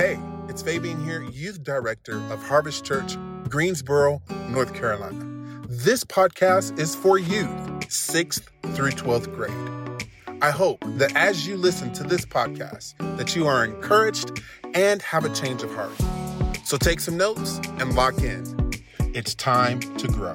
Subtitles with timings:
[0.00, 0.18] Hey,
[0.48, 3.18] it's Fabian here, Youth Director of Harvest Church,
[3.50, 5.62] Greensboro, North Carolina.
[5.68, 8.40] This podcast is for youth, 6th
[8.74, 10.08] through 12th grade.
[10.40, 14.40] I hope that as you listen to this podcast, that you are encouraged
[14.72, 15.92] and have a change of heart.
[16.64, 18.72] So take some notes and lock in.
[19.12, 20.34] It's time to grow.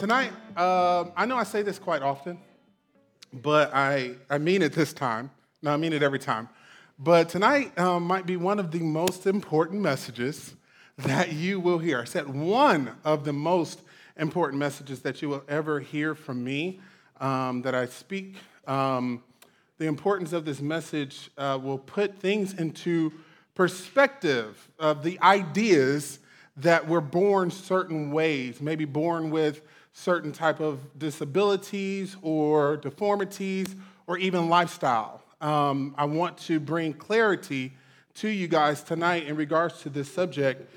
[0.00, 2.38] Tonight, uh, I know I say this quite often,
[3.34, 5.30] but I, I mean it this time.
[5.60, 6.48] No, I mean it every time.
[6.98, 10.54] But tonight um, might be one of the most important messages
[10.96, 12.00] that you will hear.
[12.00, 13.82] I said one of the most
[14.16, 16.80] important messages that you will ever hear from me
[17.20, 18.36] um, that I speak.
[18.66, 19.22] Um,
[19.76, 23.12] the importance of this message uh, will put things into
[23.54, 26.20] perspective of the ideas
[26.56, 29.60] that we're born certain ways, maybe born with
[29.92, 33.74] certain type of disabilities or deformities
[34.06, 35.22] or even lifestyle.
[35.40, 37.72] Um, I want to bring clarity
[38.14, 40.70] to you guys tonight in regards to this subject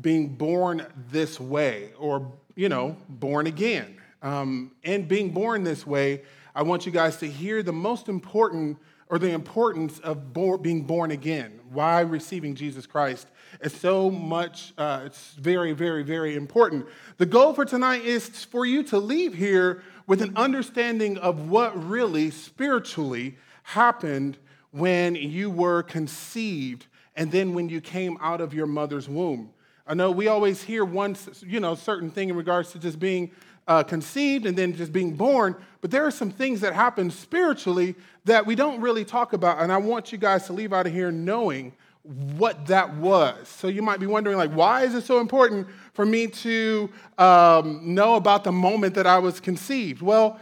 [0.00, 3.96] being born this way or, you know, born again.
[4.22, 6.22] Um, and being born this way,
[6.54, 8.78] I want you guys to hear the most important
[9.10, 13.26] or the importance of being born again, why receiving Jesus Christ
[13.60, 16.86] is so much, uh, it's very, very, very important.
[17.18, 21.88] The goal for tonight is for you to leave here with an understanding of what
[21.88, 24.38] really spiritually happened
[24.70, 29.50] when you were conceived and then when you came out of your mother's womb.
[29.88, 33.32] I know we always hear one, you know, certain thing in regards to just being
[33.68, 35.54] uh, conceived and then just being born.
[35.80, 37.94] But there are some things that happen spiritually
[38.24, 39.60] that we don't really talk about.
[39.60, 43.48] And I want you guys to leave out of here knowing what that was.
[43.48, 47.94] So you might be wondering, like, why is it so important for me to um,
[47.94, 50.00] know about the moment that I was conceived?
[50.00, 50.40] Well,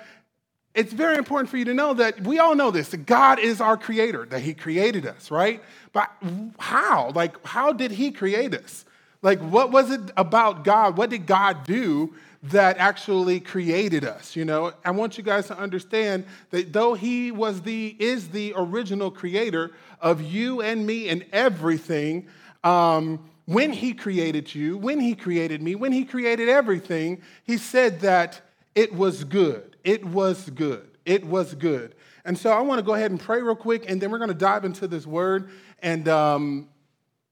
[0.74, 3.60] it's very important for you to know that we all know this that God is
[3.60, 5.62] our creator, that He created us, right?
[5.92, 6.10] But
[6.58, 7.10] how?
[7.14, 8.84] Like, how did He create us?
[9.20, 10.96] Like, what was it about God?
[10.96, 12.14] What did God do
[12.44, 14.36] that actually created us.
[14.36, 18.52] You know, I want you guys to understand that though he was the is the
[18.56, 22.28] original creator of you and me and everything,
[22.62, 28.00] um, when he created you, when he created me, when he created everything, he said
[28.00, 28.40] that
[28.74, 29.76] it was good.
[29.84, 30.98] It was good.
[31.04, 31.94] It was good.
[32.24, 34.28] And so I want to go ahead and pray real quick, and then we're going
[34.28, 35.48] to dive into this word
[35.80, 36.68] and um,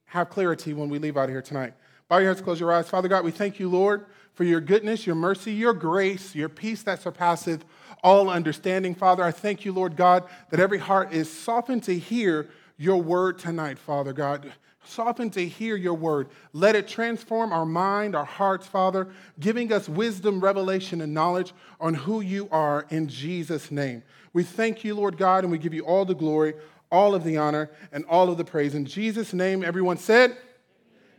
[0.06, 1.74] have clarity when we leave out of here tonight.
[2.08, 2.88] Bow your heads, close your eyes.
[2.88, 4.06] Father God, we thank you, Lord
[4.36, 7.64] for your goodness, your mercy, your grace, your peace that surpasseth
[8.04, 8.94] all understanding.
[8.94, 13.38] Father, I thank you, Lord God, that every heart is softened to hear your word
[13.38, 14.52] tonight, Father God.
[14.84, 16.28] Softened to hear your word.
[16.52, 19.08] Let it transform our mind, our hearts, Father,
[19.40, 24.02] giving us wisdom, revelation, and knowledge on who you are in Jesus' name.
[24.34, 26.52] We thank you, Lord God, and we give you all the glory,
[26.92, 28.74] all of the honor, and all of the praise.
[28.74, 30.36] In Jesus' name, everyone said,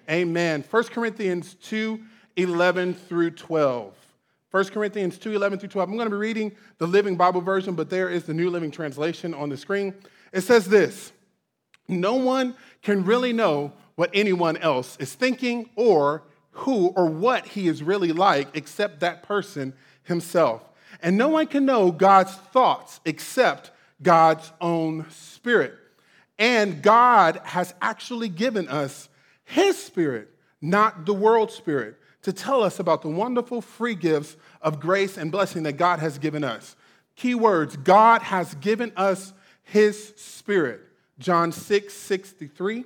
[0.10, 0.64] Amen.
[0.70, 2.00] 1 Corinthians 2
[2.38, 3.94] 11 through 12.
[4.52, 5.90] 1 Corinthians 2 11 through 12.
[5.90, 8.72] I'm going to be reading the Living Bible version, but there is the New Living
[8.72, 9.94] Translation on the screen.
[10.32, 11.12] It says this
[11.88, 17.68] No one can really know what anyone else is thinking or who or what he
[17.68, 20.64] is really like except that person himself.
[21.02, 25.74] And no one can know God's thoughts except God's own spirit.
[26.40, 29.10] And God has actually given us
[29.48, 30.30] his spirit,
[30.62, 35.32] not the world spirit to tell us about the wonderful free gifts of grace and
[35.32, 36.76] blessing that God has given us.
[37.16, 39.32] Key words God has given us
[39.64, 40.82] his spirit.
[41.20, 42.84] John 6 63.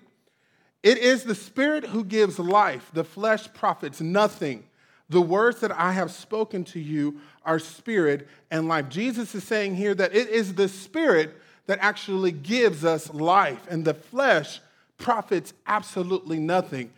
[0.83, 4.63] It is the spirit who gives life, the flesh profits nothing.
[5.09, 8.89] The words that I have spoken to you are spirit and life.
[8.89, 11.35] Jesus is saying here that it is the spirit
[11.65, 14.59] that actually gives us life, and the flesh
[15.01, 16.91] profits absolutely nothing.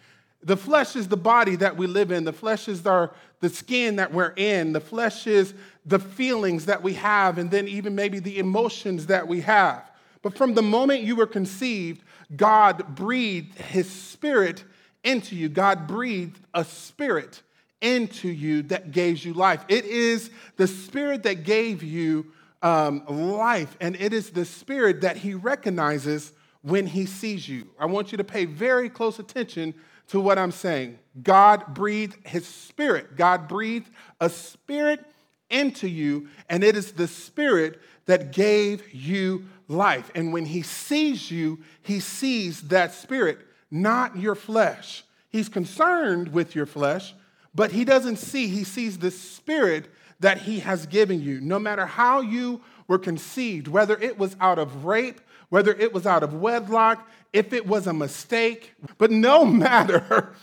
[0.43, 2.25] The flesh is the body that we live in.
[2.25, 4.73] The flesh is our, the skin that we're in.
[4.73, 5.53] The flesh is
[5.85, 9.89] the feelings that we have, and then even maybe the emotions that we have.
[10.21, 12.03] But from the moment you were conceived,
[12.35, 14.63] God breathed his spirit
[15.03, 15.49] into you.
[15.49, 17.41] God breathed a spirit
[17.81, 19.63] into you that gave you life.
[19.67, 22.27] It is the spirit that gave you
[22.61, 26.31] um, life, and it is the spirit that he recognizes
[26.63, 27.69] when he sees you.
[27.79, 29.75] I want you to pay very close attention
[30.07, 30.97] to what I'm saying.
[31.21, 33.15] God breathed his spirit.
[33.15, 33.89] God breathed
[34.19, 35.05] a spirit
[35.49, 40.09] into you, and it is the spirit that gave you life.
[40.15, 43.39] And when he sees you, he sees that spirit,
[43.69, 45.03] not your flesh.
[45.29, 47.13] He's concerned with your flesh,
[47.53, 49.89] but he doesn't see, he sees the spirit
[50.23, 54.57] that He has given you, no matter how you were conceived, whether it was out
[54.57, 59.45] of rape, whether it was out of wedlock, if it was a mistake, but no
[59.45, 60.33] matter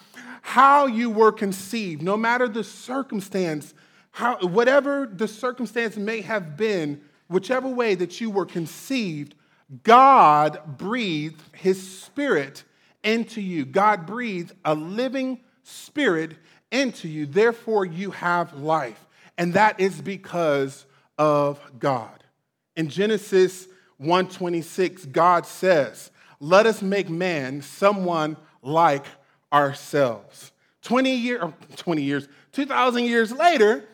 [0.43, 3.75] how you were conceived, no matter the circumstance,
[4.13, 9.35] how, whatever the circumstance may have been, whichever way that you were conceived,
[9.83, 12.65] God breathed his spirit
[13.05, 13.65] into you.
[13.65, 16.37] God breathed a living spirit
[16.71, 17.27] into you.
[17.27, 19.07] Therefore, you have life.
[19.39, 20.87] And that is because
[21.19, 22.25] of God.
[22.77, 23.69] In Genesis
[24.01, 26.11] 126, God says,
[26.41, 29.05] Let us make man someone like
[29.53, 30.53] ourselves.
[30.83, 33.85] 20 years, um, 20 years, 2,000 years later,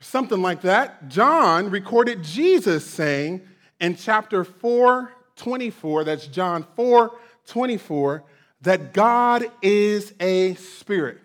[0.00, 3.42] something like that, John recorded Jesus saying
[3.80, 7.12] in chapter 4, 24, that's John 4,
[7.46, 8.24] 24,
[8.62, 11.18] that God is a spirit.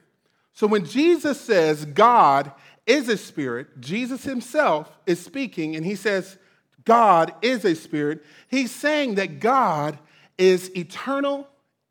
[0.53, 2.51] So when Jesus says God
[2.85, 6.37] is a spirit, Jesus himself is speaking and he says,
[6.87, 8.23] God is a spirit.
[8.47, 9.99] He's saying that God
[10.37, 11.45] is eternal,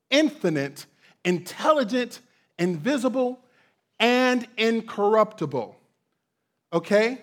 [0.08, 0.86] infinite,
[1.22, 2.20] intelligent,
[2.58, 3.38] invisible,
[4.00, 5.76] and incorruptible.
[6.72, 7.20] Okay?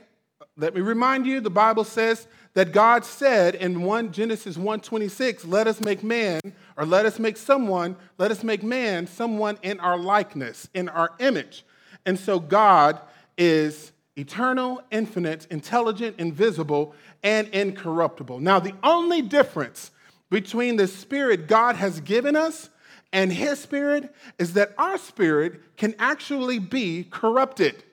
[0.56, 5.66] Let me remind you, the Bible says that God said in 1 Genesis 1:26, "Let
[5.66, 6.42] us make man
[6.78, 11.14] or let us make someone, let us make man someone in our likeness, in our
[11.18, 11.66] image."
[12.06, 13.02] And so God
[13.36, 16.94] is eternal, infinite, intelligent, invisible,
[17.24, 18.40] and incorruptible.
[18.40, 19.92] Now, the only difference
[20.30, 22.70] between the spirit God has given us
[23.12, 27.84] and his spirit is that our spirit can actually be corrupted.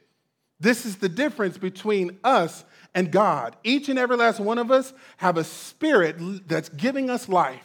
[0.58, 3.56] This is the difference between us and God.
[3.62, 7.64] Each and every last one of us have a spirit that's giving us life.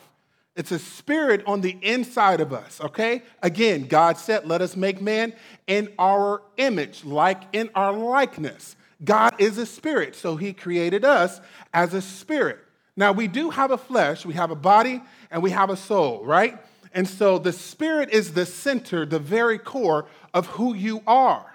[0.56, 3.24] It's a spirit on the inside of us, okay?
[3.42, 5.34] Again, God said, let us make man
[5.68, 8.78] in our image, like in our likeness.
[9.04, 11.42] God is a spirit, so he created us
[11.74, 12.60] as a spirit.
[12.96, 16.24] Now, we do have a flesh, we have a body, and we have a soul,
[16.24, 16.58] right?
[16.94, 21.46] And so the spirit is the center, the very core of who you are.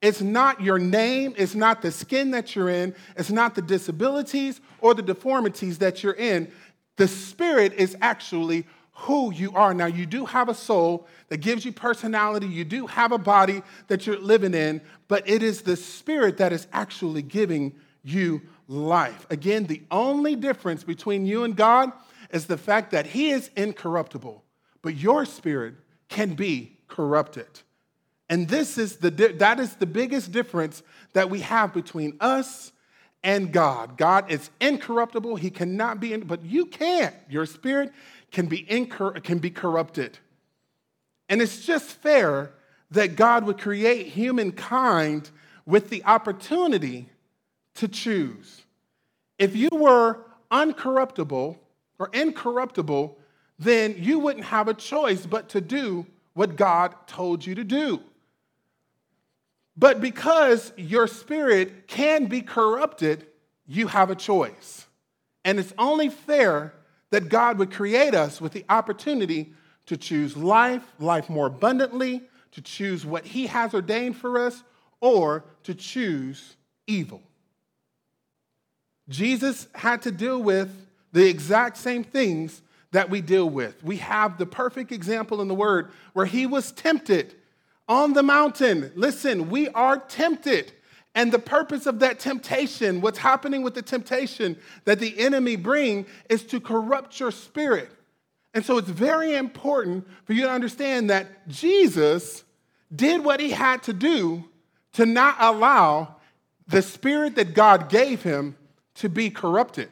[0.00, 4.60] It's not your name, it's not the skin that you're in, it's not the disabilities
[4.80, 6.50] or the deformities that you're in.
[6.96, 8.66] The spirit is actually
[9.00, 9.72] who you are.
[9.72, 13.62] Now, you do have a soul that gives you personality, you do have a body
[13.88, 19.26] that you're living in, but it is the spirit that is actually giving you life.
[19.30, 21.92] Again, the only difference between you and God
[22.30, 24.44] is the fact that He is incorruptible,
[24.82, 25.74] but your spirit
[26.08, 27.48] can be corrupted.
[28.28, 30.82] And this is the that is the biggest difference
[31.14, 32.70] that we have between us
[33.22, 33.96] and God.
[33.96, 37.14] God is incorruptible; He cannot be, but you can't.
[37.28, 37.92] Your spirit
[38.30, 40.18] can be incor- can be corrupted,
[41.28, 42.52] and it's just fair
[42.90, 45.30] that God would create humankind
[45.64, 47.08] with the opportunity
[47.74, 48.62] to choose.
[49.38, 50.18] If you were
[50.50, 51.56] uncorruptible
[51.98, 53.16] or incorruptible,
[53.58, 58.00] then you wouldn't have a choice but to do what God told you to do.
[59.76, 63.26] But because your spirit can be corrupted,
[63.66, 64.86] you have a choice.
[65.44, 66.74] And it's only fair
[67.10, 69.52] that God would create us with the opportunity
[69.86, 72.22] to choose life, life more abundantly,
[72.52, 74.62] to choose what He has ordained for us,
[75.00, 77.22] or to choose evil.
[79.08, 80.70] Jesus had to deal with
[81.12, 82.62] the exact same things
[82.92, 83.82] that we deal with.
[83.82, 87.34] We have the perfect example in the Word where He was tempted
[87.88, 88.92] on the mountain.
[88.94, 90.72] Listen, we are tempted.
[91.14, 96.06] And the purpose of that temptation, what's happening with the temptation that the enemy bring
[96.28, 97.90] is to corrupt your spirit.
[98.54, 102.44] And so it's very important for you to understand that Jesus
[102.94, 104.44] did what he had to do
[104.94, 106.16] to not allow
[106.66, 108.56] the spirit that God gave him
[108.94, 109.90] to be corrupted.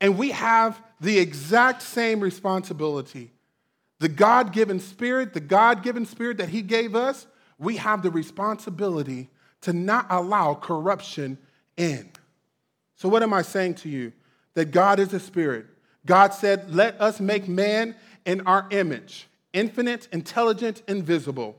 [0.00, 3.32] And we have the exact same responsibility
[3.98, 7.26] the God given spirit, the God given spirit that He gave us,
[7.58, 9.30] we have the responsibility
[9.62, 11.38] to not allow corruption
[11.76, 12.10] in.
[12.96, 14.12] So, what am I saying to you?
[14.54, 15.66] That God is a spirit.
[16.06, 17.94] God said, Let us make man
[18.24, 21.58] in our image, infinite, intelligent, invisible.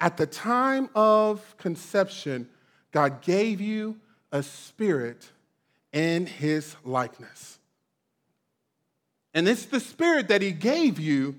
[0.00, 2.48] At the time of conception,
[2.92, 3.96] God gave you
[4.30, 5.30] a spirit
[5.92, 7.58] in his likeness.
[9.34, 11.36] And it's the spirit that he gave you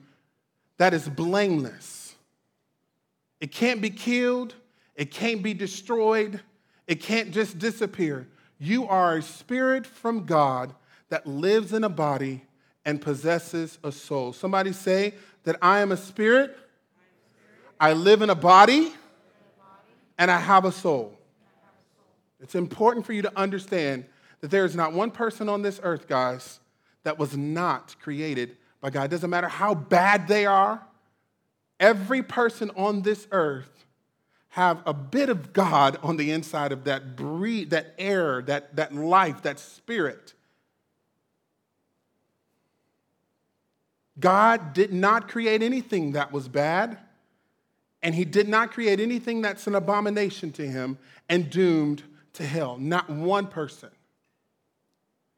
[0.78, 2.16] that is blameless.
[3.40, 4.56] It can't be killed,
[5.00, 6.41] it can't be destroyed,
[6.86, 8.27] it can't just disappear.
[8.58, 10.75] You are a spirit from God
[11.08, 12.44] that lives in a body
[12.84, 14.34] and possesses a soul.
[14.34, 15.13] Somebody say
[15.46, 16.58] that I am a spirit,
[17.79, 18.91] I live in a body,
[20.18, 21.18] and I have a soul.
[22.41, 24.03] It's important for you to understand
[24.41, 26.60] that there is not one person on this earth, guys,
[27.03, 29.06] that was not created by God.
[29.06, 30.86] It doesn't matter how bad they are,
[31.79, 33.79] every person on this earth
[34.60, 38.94] have a bit of God on the inside of that breed, that air, that, that
[38.94, 40.34] life, that spirit.
[44.20, 46.98] God did not create anything that was bad,
[48.04, 50.98] and He did not create anything that's an abomination to Him
[51.30, 52.78] and doomed to hell.
[52.78, 53.92] Not one person.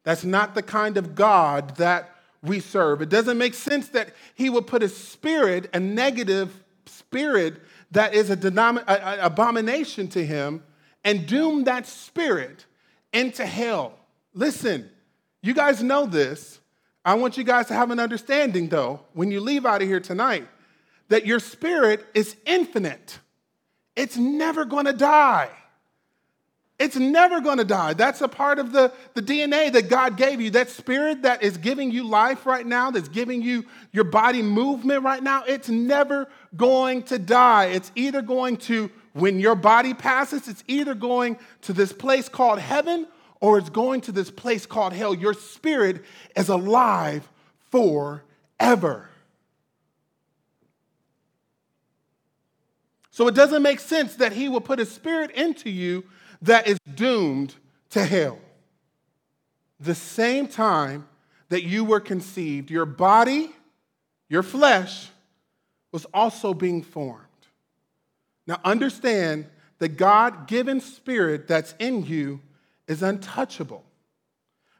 [0.02, 2.10] That's not the kind of God that
[2.42, 3.00] we serve.
[3.00, 7.62] It doesn't make sense that He would put a spirit, a negative spirit
[7.92, 8.38] that is an
[8.86, 10.62] abomination to Him,
[11.04, 12.66] and doom that spirit
[13.12, 13.94] into hell.
[14.34, 14.90] Listen,
[15.42, 16.60] you guys know this.
[17.04, 20.00] I want you guys to have an understanding, though, when you leave out of here
[20.00, 20.46] tonight,
[21.08, 23.18] that your spirit is infinite.
[23.96, 25.50] It's never to die.
[26.78, 27.92] It's never to die.
[27.94, 30.50] That's a part of the, the DNA that God gave you.
[30.50, 35.04] That spirit that is giving you life right now, that's giving you your body movement
[35.04, 37.66] right now, it's never going to die.
[37.66, 42.58] It's either going to, when your body passes, it's either going to this place called
[42.58, 43.06] heaven
[43.40, 45.14] or it's going to this place called hell.
[45.14, 46.04] Your spirit
[46.36, 47.28] is alive
[47.70, 49.08] forever.
[53.10, 56.04] So it doesn't make sense that he will put a spirit into you
[56.40, 57.54] that is doomed
[57.90, 58.38] to hell.
[59.80, 61.06] The same time
[61.50, 63.54] that you were conceived, your body,
[64.30, 65.08] your flesh,
[65.92, 67.26] was also being formed.
[68.46, 69.46] Now understand
[69.78, 72.40] the God given spirit that's in you
[72.88, 73.84] is untouchable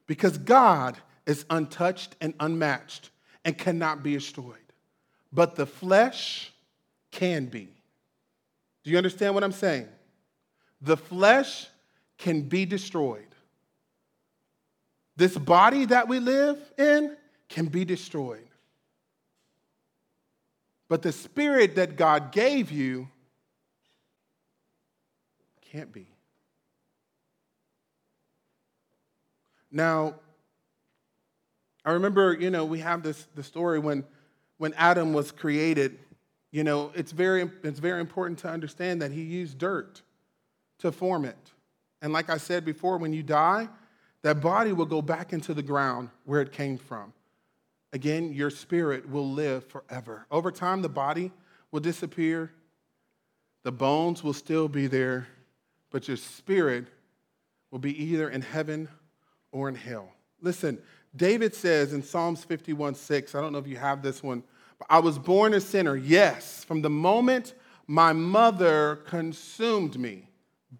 [0.06, 3.10] because God is untouched and unmatched
[3.44, 4.56] and cannot be destroyed.
[5.32, 6.52] But the flesh
[7.10, 7.68] can be.
[8.84, 9.88] Do you understand what I'm saying?
[10.80, 11.68] The flesh
[12.18, 13.26] can be destroyed.
[15.16, 17.16] This body that we live in
[17.48, 18.46] can be destroyed.
[20.92, 23.08] But the spirit that God gave you
[25.62, 26.06] can't be.
[29.70, 30.16] Now,
[31.82, 34.04] I remember, you know, we have this the story when
[34.58, 35.98] when Adam was created,
[36.50, 40.02] you know, it's very it's very important to understand that he used dirt
[40.80, 41.52] to form it.
[42.02, 43.66] And like I said before, when you die,
[44.20, 47.14] that body will go back into the ground where it came from.
[47.92, 50.26] Again, your spirit will live forever.
[50.30, 51.30] Over time, the body
[51.70, 52.52] will disappear,
[53.64, 55.28] the bones will still be there,
[55.90, 56.86] but your spirit
[57.70, 58.88] will be either in heaven
[59.52, 60.12] or in hell.
[60.40, 60.78] Listen,
[61.14, 64.42] David says in Psalms 51 6, I don't know if you have this one,
[64.78, 67.54] but I was born a sinner, yes, from the moment
[67.86, 70.28] my mother consumed me,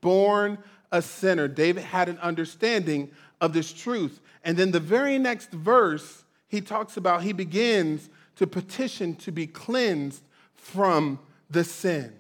[0.00, 0.58] born
[0.90, 1.48] a sinner.
[1.48, 4.20] David had an understanding of this truth.
[4.44, 6.21] And then the very next verse,
[6.52, 10.22] he talks about, he begins to petition to be cleansed
[10.54, 11.18] from
[11.48, 12.12] the sin.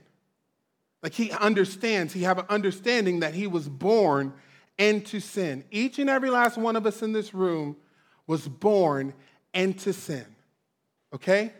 [1.02, 4.32] Like he understands, he have an understanding that he was born
[4.78, 5.64] into sin.
[5.70, 7.76] Each and every last one of us in this room
[8.26, 9.12] was born
[9.52, 10.24] into sin.
[11.14, 11.52] Okay?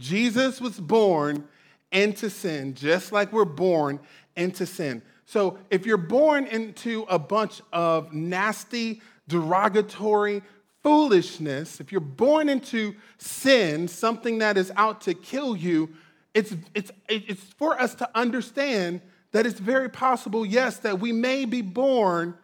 [0.00, 1.44] Jesus was born
[1.92, 4.00] into sin, just like we're born
[4.34, 5.00] into sin.
[5.26, 10.42] So if you're born into a bunch of nasty, derogatory
[10.82, 15.90] foolishness, if you're born into sin, something that is out to kill you,
[16.34, 19.00] it's, it's, it's for us to understand
[19.32, 22.34] that it's very possible, yes, that we may be born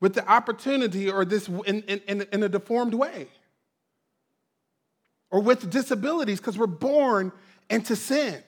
[0.00, 3.28] with the opportunity or this in, in, in a deformed way
[5.30, 7.32] or with disabilities because we're born
[7.70, 8.42] into sin.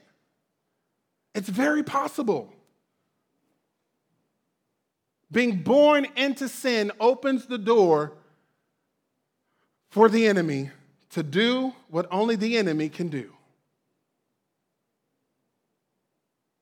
[1.35, 2.53] It's very possible.
[5.31, 8.13] Being born into sin opens the door
[9.91, 10.71] for the enemy
[11.11, 13.33] to do what only the enemy can do.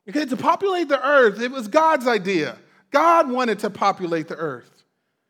[0.09, 2.59] Okay, to populate the earth, it was God's idea.
[2.91, 4.85] God wanted to populate the earth.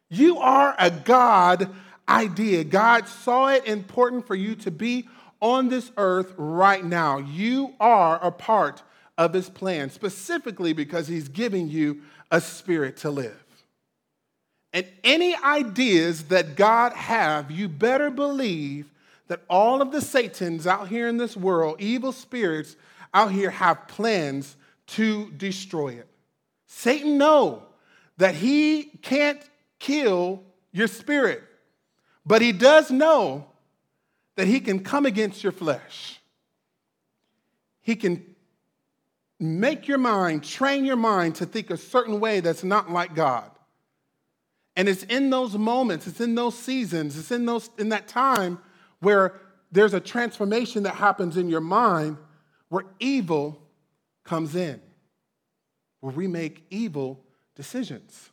[0.09, 1.71] You are a God
[2.09, 2.65] idea.
[2.65, 5.09] God saw it important for you to be
[5.41, 7.19] on this earth right now.
[7.19, 8.83] You are a part
[9.19, 13.39] of his plan, specifically because he's giving you a spirit to live.
[14.73, 18.91] And any ideas that God have, you better believe
[19.29, 22.75] that all of the satans out here in this world, evil spirits
[23.13, 24.57] out here have plans
[24.89, 26.09] to destroy it.
[26.67, 27.65] Satan know
[28.17, 29.41] that he can't
[29.79, 31.43] kill your spirit,
[32.25, 33.47] but he does know
[34.37, 36.19] that he can come against your flesh.
[37.83, 38.32] He can
[39.43, 43.51] make your mind, train your mind to think a certain way that's not like God.
[44.77, 48.59] And it's in those moments, it's in those seasons, it's in those in that time
[49.01, 49.41] where
[49.73, 52.17] there's a transformation that happens in your mind
[52.69, 53.61] where evil
[54.25, 54.81] comes in,
[56.01, 57.23] where we make evil
[57.57, 58.31] decisions.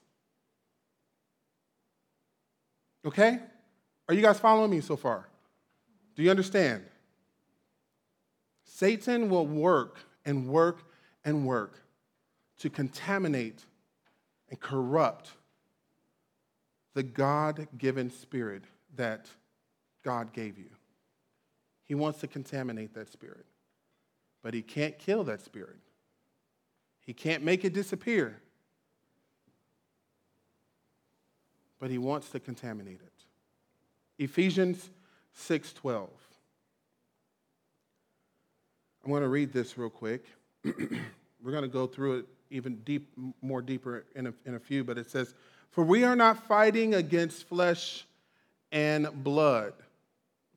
[3.04, 3.40] Okay?
[4.08, 5.28] Are you guys following me so far?
[6.16, 6.84] Do you understand?
[8.64, 10.84] Satan will work and work
[11.26, 11.80] and work
[12.60, 13.66] to contaminate
[14.50, 15.32] and corrupt
[16.94, 18.64] the God given spirit
[18.96, 19.28] that
[20.04, 20.70] God gave you.
[21.86, 23.46] He wants to contaminate that spirit,
[24.44, 25.78] but he can't kill that spirit,
[27.06, 28.42] he can't make it disappear.
[31.80, 34.22] But he wants to contaminate it.
[34.22, 34.90] Ephesians
[35.34, 36.10] 6:12.
[39.02, 40.26] I'm going to read this real quick.
[40.64, 43.12] We're going to go through it even deep,
[43.42, 45.34] more deeper in a, in a few, but it says,
[45.72, 48.06] For we are not fighting against flesh
[48.72, 49.74] and blood.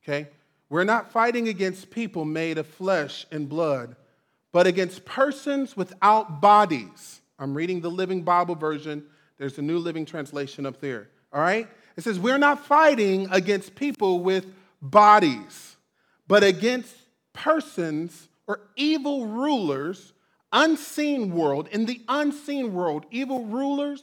[0.02, 0.28] Okay?
[0.68, 3.94] We're not fighting against people made of flesh and blood,
[4.52, 7.20] but against persons without bodies.
[7.38, 9.04] I'm reading the Living Bible version.
[9.38, 11.08] There's a New Living Translation up there.
[11.32, 11.68] All right?
[11.96, 14.46] It says, We're not fighting against people with
[14.80, 15.76] bodies,
[16.26, 16.94] but against
[17.32, 20.12] persons or evil rulers,
[20.52, 24.02] unseen world, in the unseen world, evil rulers,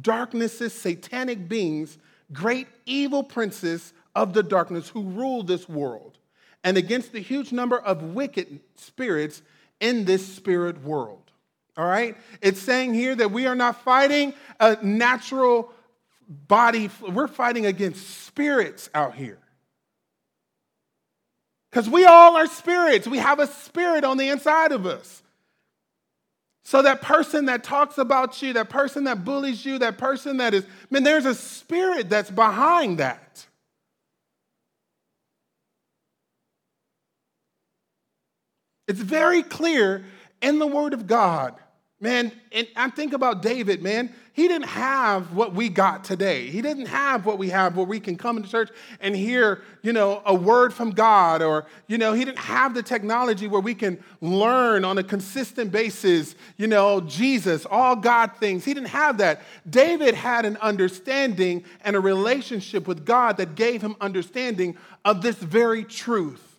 [0.00, 1.98] darknesses, satanic beings,
[2.32, 6.18] great evil princes of the darkness who rule this world,
[6.64, 9.42] and against the huge number of wicked spirits
[9.80, 11.30] in this spirit world.
[11.76, 12.16] All right?
[12.40, 15.70] It's saying here that we are not fighting a natural
[16.28, 19.38] body, we're fighting against spirits out here.
[21.70, 23.06] Because we all are spirits.
[23.06, 25.22] We have a spirit on the inside of us.
[26.64, 30.52] So that person that talks about you, that person that bullies you, that person that
[30.52, 33.46] is, man, there's a spirit that's behind that.
[38.88, 40.04] It's very clear
[40.42, 41.54] in the Word of God
[41.98, 44.12] Man, and I think about David, man.
[44.34, 46.46] He didn't have what we got today.
[46.50, 48.68] He didn't have what we have where we can come into church
[49.00, 52.82] and hear, you know, a word from God or, you know, he didn't have the
[52.82, 58.66] technology where we can learn on a consistent basis, you know, Jesus, all God things.
[58.66, 59.40] He didn't have that.
[59.68, 65.36] David had an understanding and a relationship with God that gave him understanding of this
[65.36, 66.58] very truth.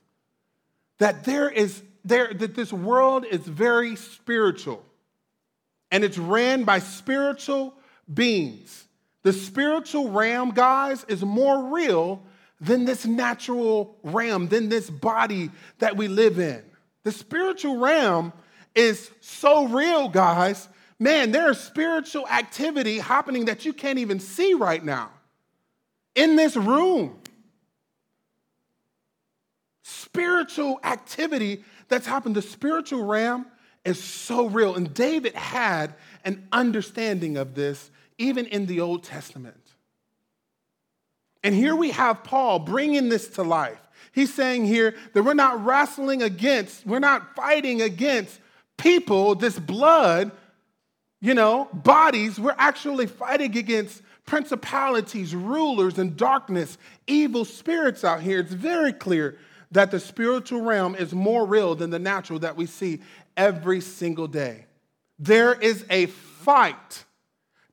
[0.97, 4.84] That there is there that this world is very spiritual
[5.91, 7.73] and it's ran by spiritual
[8.13, 8.86] beings.
[9.23, 12.23] The spiritual realm, guys, is more real
[12.60, 16.63] than this natural realm, than this body that we live in.
[17.04, 18.34] The spiritual realm
[18.76, 20.67] is so real, guys.
[21.00, 25.12] Man, there's spiritual activity happening that you can't even see right now
[26.15, 27.19] in this room.
[29.84, 32.36] Spiritual activity that's happened.
[32.36, 33.45] The spiritual realm
[33.88, 34.76] is so real.
[34.76, 35.95] And David had
[36.26, 39.56] an understanding of this even in the Old Testament.
[41.43, 43.80] And here we have Paul bringing this to life.
[44.12, 48.39] He's saying here that we're not wrestling against, we're not fighting against
[48.76, 50.32] people, this blood,
[51.21, 52.39] you know, bodies.
[52.39, 58.39] We're actually fighting against principalities, rulers, and darkness, evil spirits out here.
[58.39, 59.38] It's very clear
[59.71, 63.02] that the spiritual realm is more real than the natural that we see
[63.38, 64.65] every single day.
[65.19, 67.06] There is a fight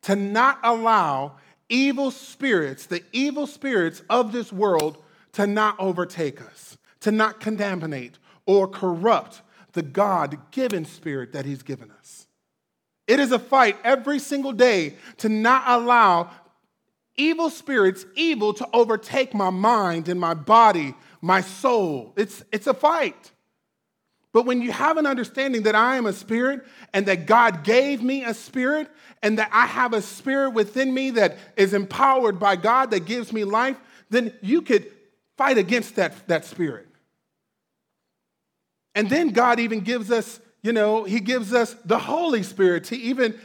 [0.03, 1.37] to not allow
[1.69, 4.99] evil spirits, the evil spirits of this world,
[5.33, 11.63] to not overtake us, to not contaminate or corrupt the God given spirit that He's
[11.63, 12.27] given us.
[13.07, 16.31] It is a fight every single day to not allow
[17.17, 22.13] evil spirits, evil, to overtake my mind and my body, my soul.
[22.17, 23.33] It's, it's a fight.
[24.35, 28.03] But when you have an understanding that I am a spirit and that God gave
[28.03, 28.91] me a spirit
[29.23, 33.33] and that I have a spirit within me that is empowered by God that gives
[33.33, 33.77] me life,
[34.11, 34.91] then you could
[35.37, 36.89] fight against that, that spirit.
[38.97, 42.97] And then God even gives us, you know, He gives us the Holy Spirit to
[42.97, 43.39] even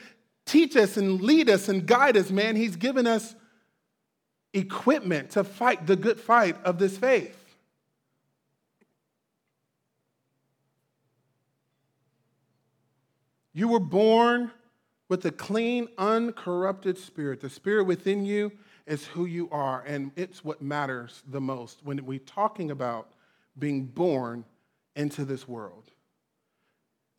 [0.48, 2.56] teach us and lead us and guide us, man.
[2.56, 3.36] He's given us
[4.56, 7.39] equipment to fight the good fight of this faith.
[13.54, 14.52] You were born
[15.10, 17.42] with a clean, uncorrupted spirit.
[17.42, 18.52] The spirit within you
[18.86, 23.12] is who you are, and it's what matters the most when we're talking about
[23.58, 24.46] being born
[24.96, 25.92] into this world.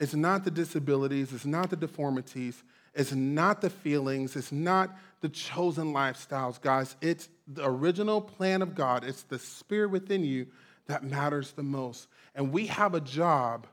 [0.00, 2.62] It's not the disabilities, it's not the deformities,
[2.94, 6.96] it's not the feelings, it's not the chosen lifestyles, guys.
[7.00, 10.46] It's the original plan of God, it's the spirit within you
[10.86, 12.08] that matters the most.
[12.34, 13.66] And we have a job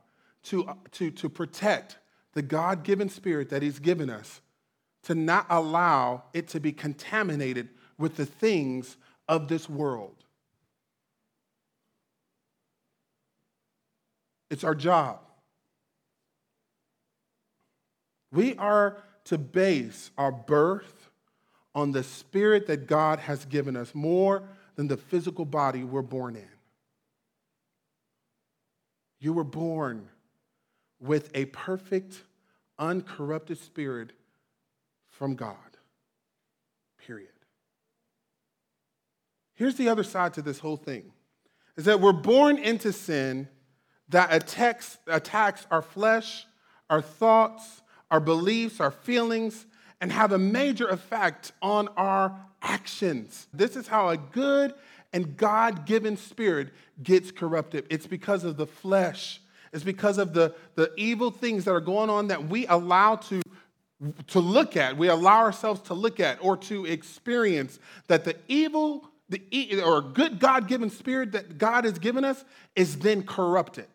[0.44, 1.98] to, to, to protect
[2.38, 4.42] the God given spirit that He's given us,
[5.02, 8.96] to not allow it to be contaminated with the things
[9.28, 10.24] of this world.
[14.52, 15.18] It's our job.
[18.32, 21.10] We are to base our birth
[21.74, 24.44] on the spirit that God has given us more
[24.76, 26.50] than the physical body we're born in.
[29.20, 30.10] You were born
[31.00, 32.24] with a perfect,
[32.80, 34.12] uncorrupted spirit
[35.10, 35.56] from God.
[37.06, 37.30] Period.
[39.54, 41.12] Here's the other side to this whole thing
[41.76, 43.48] is that we're born into sin
[44.10, 46.46] that attacks, attacks our flesh,
[46.90, 49.66] our thoughts, our beliefs, our feelings,
[50.00, 53.48] and have a major effect on our actions.
[53.54, 54.74] This is how a good
[55.14, 56.70] and God given spirit
[57.02, 57.86] gets corrupted.
[57.90, 59.42] It's because of the flesh,
[59.78, 63.42] it's because of the, the evil things that are going on that we allow to,
[64.28, 69.10] to look at, we allow ourselves to look at or to experience that the evil
[69.30, 72.44] the or good God given spirit that God has given us
[72.76, 73.88] is then corrupted.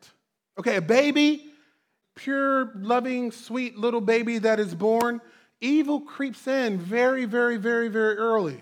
[0.58, 1.46] Okay, a baby,
[2.14, 5.20] pure, loving, sweet little baby that is born,
[5.60, 8.60] evil creeps in very, very, very, very early.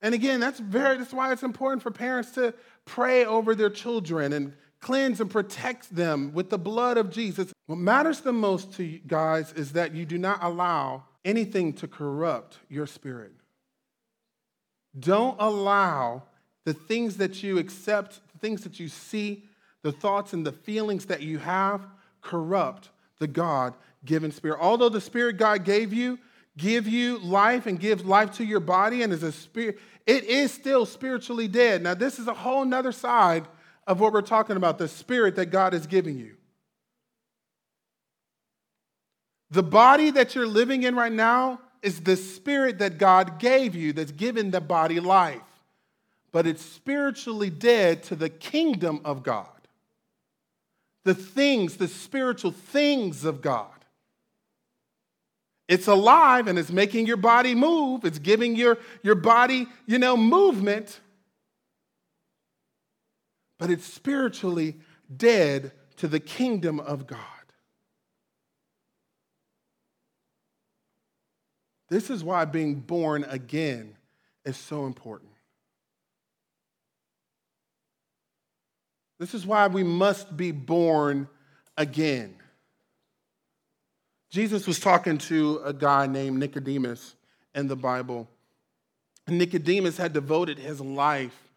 [0.00, 2.54] And again, that's very that's why it's important for parents to
[2.86, 7.52] pray over their children and cleanse and protect them with the blood of Jesus.
[7.66, 11.88] What matters the most to you guys is that you do not allow anything to
[11.88, 13.32] corrupt your spirit.
[14.98, 16.22] Don't allow
[16.64, 19.44] the things that you accept, the things that you see,
[19.82, 21.86] the thoughts and the feelings that you have
[22.20, 24.58] corrupt the God given spirit.
[24.60, 26.18] Although the spirit God gave you,
[26.56, 30.52] give you life and gives life to your body and is a spirit, it is
[30.52, 31.82] still spiritually dead.
[31.82, 33.46] Now, this is a whole nother side
[33.88, 36.36] of what we're talking about the spirit that God is giving you.
[39.50, 43.94] The body that you're living in right now is the spirit that God gave you
[43.94, 45.40] that's given the body life,
[46.32, 49.46] but it's spiritually dead to the kingdom of God.
[51.04, 53.70] The things, the spiritual things of God.
[55.66, 58.04] It's alive and it's making your body move.
[58.04, 61.00] It's giving your, your body, you know, movement.
[63.58, 64.76] But it's spiritually
[65.14, 67.18] dead to the kingdom of God.
[71.88, 73.96] This is why being born again
[74.44, 75.30] is so important.
[79.18, 81.28] This is why we must be born
[81.76, 82.36] again.
[84.30, 87.14] Jesus was talking to a guy named Nicodemus
[87.54, 88.28] in the Bible.
[89.26, 91.47] Nicodemus had devoted his life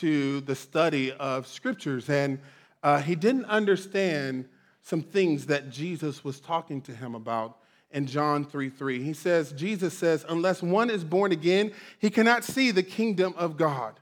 [0.00, 2.38] to the study of scriptures, and
[2.82, 4.48] uh, he didn't understand
[4.82, 7.58] some things that Jesus was talking to him about
[7.90, 9.02] in John 3 3.
[9.02, 13.56] He says, Jesus says, unless one is born again, he cannot see the kingdom of
[13.56, 13.98] God.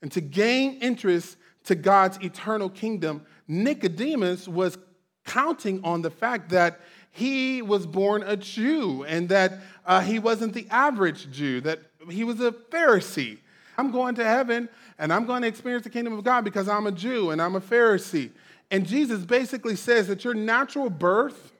[0.00, 4.78] And to gain interest to God's eternal kingdom, Nicodemus was
[5.24, 10.54] counting on the fact that he was born a Jew and that uh, he wasn't
[10.54, 13.38] the average Jew, that he was a Pharisee.
[13.76, 14.68] I'm going to heaven
[15.02, 17.56] and I'm going to experience the kingdom of God because I'm a Jew and I'm
[17.56, 18.30] a Pharisee.
[18.70, 21.52] And Jesus basically says that your natural birth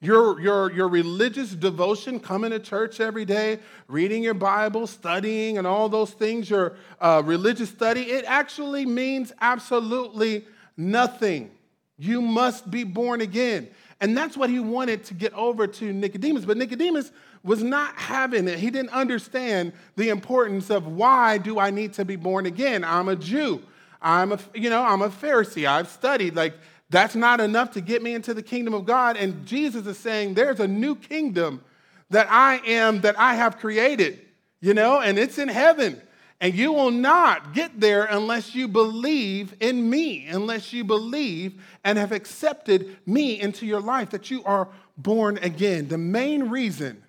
[0.00, 5.66] your, your, your religious devotion, coming to church every day, reading your Bible, studying, and
[5.66, 10.44] all those things, your uh, religious study, it actually means absolutely
[10.76, 11.50] nothing.
[11.96, 13.68] You must be born again.
[14.00, 16.44] And that's what he wanted to get over to Nicodemus.
[16.44, 17.10] But Nicodemus
[17.46, 18.58] was not having it.
[18.58, 22.82] He didn't understand the importance of why do I need to be born again?
[22.82, 23.62] I'm a Jew.
[24.02, 25.66] I'm a, you know, I'm a Pharisee.
[25.66, 26.34] I've studied.
[26.34, 26.54] Like,
[26.90, 29.16] that's not enough to get me into the kingdom of God.
[29.16, 31.62] And Jesus is saying, There's a new kingdom
[32.10, 34.20] that I am, that I have created,
[34.60, 36.02] you know, and it's in heaven.
[36.40, 41.96] And you will not get there unless you believe in me, unless you believe and
[41.96, 45.88] have accepted me into your life, that you are born again.
[45.88, 47.02] The main reason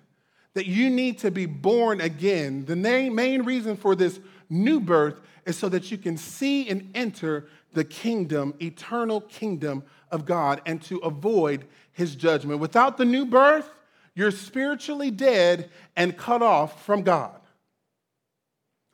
[0.54, 4.18] that you need to be born again, the main reason for this
[4.50, 10.24] new birth is so that you can see and enter the kingdom, eternal kingdom of
[10.24, 12.60] God, and to avoid his judgment.
[12.60, 13.70] Without the new birth,
[14.14, 17.38] you're spiritually dead and cut off from God.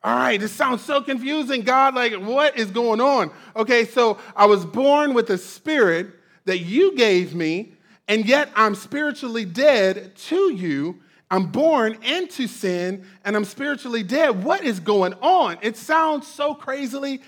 [0.03, 1.61] All right, this sounds so confusing.
[1.61, 3.31] God, like, what is going on?
[3.55, 6.07] Okay, so I was born with a spirit
[6.45, 7.73] that you gave me,
[8.07, 11.01] and yet I'm spiritually dead to you.
[11.29, 14.43] I'm born into sin and I'm spiritually dead.
[14.43, 15.57] What is going on?
[15.61, 17.21] It sounds so crazily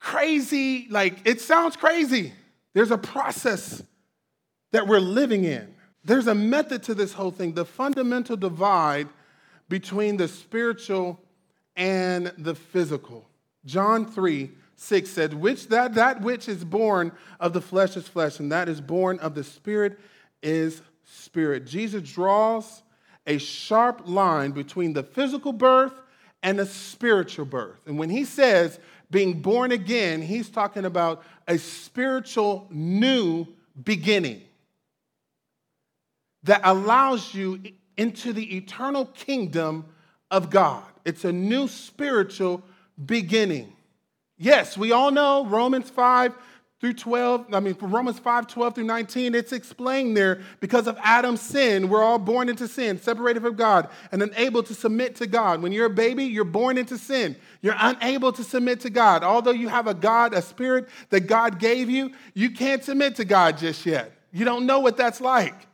[0.00, 0.88] crazy.
[0.90, 2.32] Like, it sounds crazy.
[2.74, 3.82] There's a process
[4.72, 5.74] that we're living in.
[6.04, 7.54] There's a method to this whole thing.
[7.54, 9.08] The fundamental divide
[9.68, 11.20] between the spiritual
[11.74, 13.28] and the physical.
[13.64, 18.40] John 3 6 said, which that, that which is born of the flesh is flesh,
[18.40, 19.98] and that is born of the spirit
[20.42, 21.64] is spirit.
[21.64, 22.82] Jesus draws
[23.26, 25.92] a sharp line between the physical birth
[26.42, 27.78] and the spiritual birth.
[27.86, 28.78] And when he says
[29.10, 33.46] being born again, he's talking about a spiritual new
[33.82, 34.42] beginning
[36.44, 37.60] that allows you
[37.96, 39.84] into the eternal kingdom
[40.30, 40.84] of God.
[41.04, 42.62] It's a new spiritual
[43.04, 43.72] beginning.
[44.38, 46.34] Yes, we all know Romans 5
[46.86, 50.96] through 12, I mean, from Romans 5, 12 through 19, it's explained there because of
[51.02, 51.88] Adam's sin.
[51.88, 55.62] We're all born into sin, separated from God, and unable to submit to God.
[55.62, 57.34] When you're a baby, you're born into sin.
[57.60, 59.24] You're unable to submit to God.
[59.24, 63.24] Although you have a God, a spirit that God gave you, you can't submit to
[63.24, 64.12] God just yet.
[64.30, 65.66] You don't know what that's like.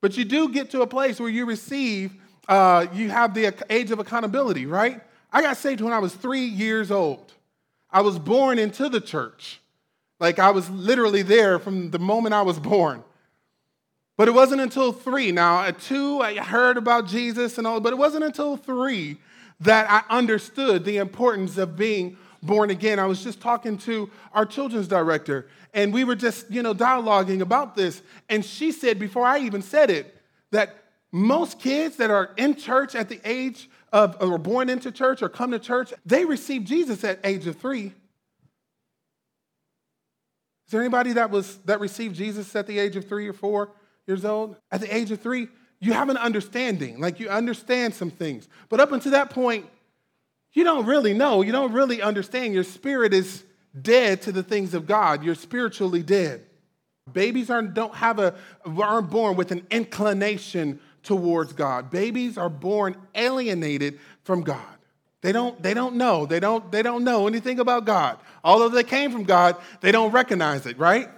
[0.00, 2.12] But you do get to a place where you receive,
[2.48, 5.00] uh, you have the age of accountability, right?
[5.32, 7.32] I got saved when I was three years old.
[7.88, 9.60] I was born into the church.
[10.20, 13.02] Like I was literally there from the moment I was born.
[14.16, 15.32] But it wasn't until three.
[15.32, 19.18] Now, at two, I heard about Jesus and all, but it wasn't until three
[19.60, 22.98] that I understood the importance of being born again.
[22.98, 27.40] I was just talking to our children's director, and we were just, you know, dialoguing
[27.40, 28.02] about this.
[28.28, 30.14] And she said, before I even said it,
[30.52, 30.76] that
[31.10, 35.28] most kids that are in church at the age of, or born into church or
[35.28, 37.92] come to church, they receive Jesus at age of three.
[40.66, 43.70] Is there anybody that was that received Jesus at the age of three or four
[44.06, 44.56] years old?
[44.70, 45.48] At the age of three,
[45.80, 48.48] you have an understanding, like you understand some things.
[48.68, 49.66] But up until that point,
[50.52, 51.42] you don't really know.
[51.42, 52.54] You don't really understand.
[52.54, 53.44] Your spirit is
[53.80, 55.22] dead to the things of God.
[55.24, 56.46] You're spiritually dead.
[57.12, 61.90] Babies aren't, don't have a, aren't born with an inclination towards God.
[61.90, 64.73] Babies are born alienated from God.
[65.24, 66.26] They don't, they don't know.
[66.26, 68.18] They don't, they don't know anything about God.
[68.44, 71.08] Although they came from God, they don't recognize it, right?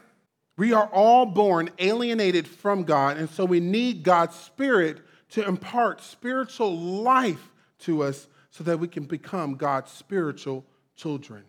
[0.56, 6.00] We are all born alienated from God, and so we need God's Spirit to impart
[6.00, 10.64] spiritual life to us so that we can become God's spiritual
[10.94, 11.42] children.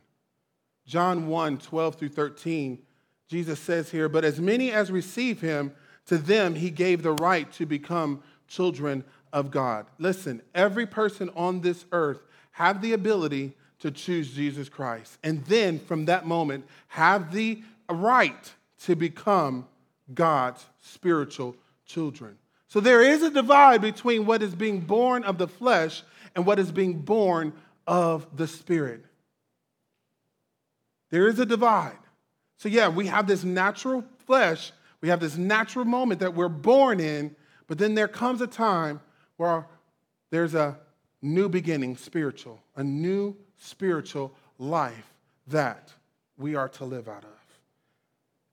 [0.87, 2.79] John 1 12 through 13,
[3.29, 5.73] Jesus says here, But as many as receive him,
[6.07, 9.85] to them he gave the right to become children of God.
[9.99, 12.21] Listen, every person on this earth
[12.57, 15.17] have the ability to choose Jesus Christ.
[15.23, 19.67] And then from that moment, have the right to become
[20.13, 22.37] God's spiritual children.
[22.67, 26.03] So there is a divide between what is being born of the flesh
[26.35, 27.53] and what is being born
[27.85, 29.05] of the spirit.
[31.09, 31.97] There is a divide.
[32.57, 36.99] So, yeah, we have this natural flesh we have this natural moment that we're born
[36.99, 37.35] in,
[37.67, 38.99] but then there comes a time
[39.37, 39.67] where
[40.31, 40.77] there's a
[41.21, 45.13] new beginning, spiritual, a new spiritual life
[45.47, 45.91] that
[46.37, 47.29] we are to live out of.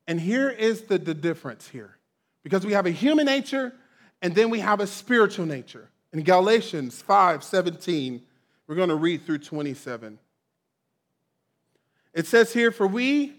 [0.07, 1.97] And here is the, the difference here
[2.43, 3.73] because we have a human nature
[4.23, 5.89] and then we have a spiritual nature.
[6.13, 8.23] In Galatians 5 17,
[8.67, 10.19] we're going to read through 27.
[12.15, 13.35] It says here, For we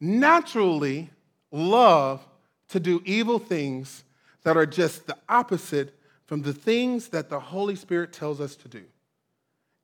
[0.00, 1.10] naturally
[1.50, 2.20] love
[2.68, 4.04] to do evil things
[4.42, 5.94] that are just the opposite
[6.30, 8.84] from the things that the Holy Spirit tells us to do.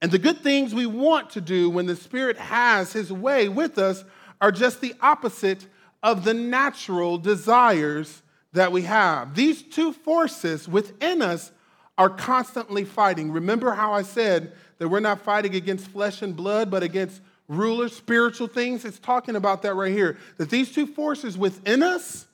[0.00, 3.78] And the good things we want to do when the Spirit has His way with
[3.78, 4.04] us
[4.40, 5.66] are just the opposite
[6.04, 9.34] of the natural desires that we have.
[9.34, 11.50] These two forces within us
[11.98, 13.32] are constantly fighting.
[13.32, 17.92] Remember how I said that we're not fighting against flesh and blood, but against rulers,
[17.92, 18.84] spiritual things?
[18.84, 20.16] It's talking about that right here.
[20.36, 22.28] That these two forces within us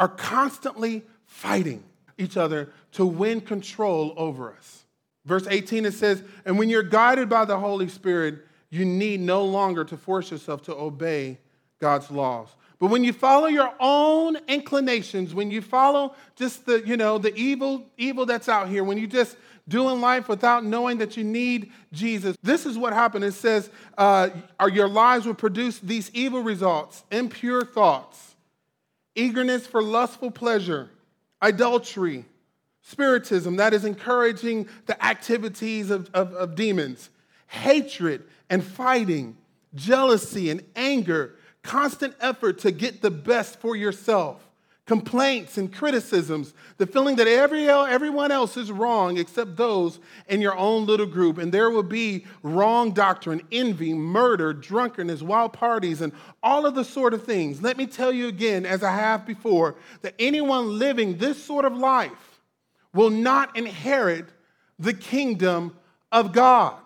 [0.00, 1.84] are constantly fighting
[2.18, 4.84] each other to win control over us.
[5.24, 9.44] Verse 18 it says, And when you're guided by the Holy Spirit, you need no
[9.44, 11.38] longer to force yourself to obey
[11.80, 12.48] God's laws.
[12.78, 17.34] But when you follow your own inclinations, when you follow just the, you know, the
[17.34, 21.72] evil, evil that's out here, when you just doing life without knowing that you need
[21.92, 23.24] Jesus, this is what happened.
[23.24, 24.28] It says, uh,
[24.72, 28.34] your lives will produce these evil results, impure thoughts
[29.14, 30.90] eagerness for lustful pleasure,
[31.44, 32.24] adultery,
[32.82, 37.10] spiritism, that is encouraging the activities of, of, of demons,
[37.46, 39.36] hatred and fighting,
[39.74, 44.43] jealousy and anger, constant effort to get the best for yourself,
[44.86, 50.56] complaints and criticisms, the feeling that every, everyone else is wrong except those in your
[50.56, 51.38] own little group.
[51.38, 56.84] And there will be wrong doctrine, envy, murder, drunkenness, wild parties, and all of the
[56.84, 57.62] sort of things.
[57.62, 61.74] Let me tell you again, as I have before, that anyone living this sort of
[61.74, 62.40] life
[62.92, 64.26] will not inherit
[64.78, 65.76] the kingdom
[66.12, 66.76] of God.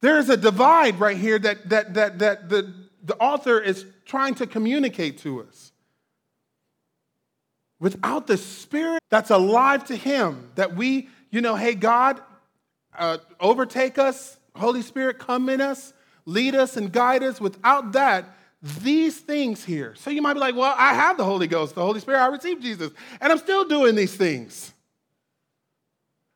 [0.00, 2.72] There's a divide right here that, that, that, that the,
[3.04, 5.72] the author is trying to communicate to us.
[7.80, 12.20] Without the Spirit that's alive to Him, that we, you know, hey, God,
[12.96, 15.92] uh, overtake us, Holy Spirit, come in us,
[16.26, 17.40] lead us and guide us.
[17.40, 18.24] Without that,
[18.60, 19.94] these things here.
[19.96, 22.26] So you might be like, well, I have the Holy Ghost, the Holy Spirit, I
[22.26, 24.72] received Jesus, and I'm still doing these things.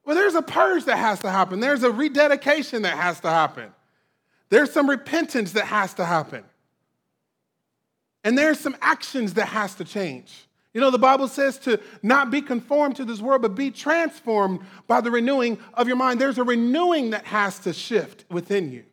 [0.05, 1.61] Well, there's a purge that has to happen.
[1.61, 3.73] There's a rededication that has to happen.
[4.49, 6.45] There's some repentance that has to happen.
[8.25, 10.47] And there's some actions that has to change.
[10.75, 14.61] You know, the Bible says to not be conformed to this world, but be transformed
[14.87, 16.21] by the renewing of your mind.
[16.21, 18.85] There's a renewing that has to shift within you.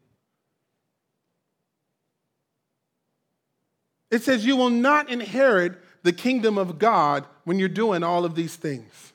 [4.12, 8.36] It says you will not inherit the kingdom of God when you're doing all of
[8.36, 9.14] these things.